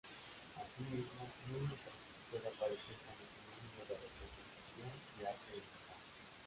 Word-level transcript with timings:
Asimismo, 0.59 1.27
mímica 1.45 1.91
puede 2.31 2.47
aparecer 2.47 2.97
como 3.05 3.21
sinónimo 3.21 3.85
de 3.85 3.93
representación 3.93 4.93
y 5.21 5.25
arte 5.27 5.49
de 5.51 5.57
imitar. 5.57 5.69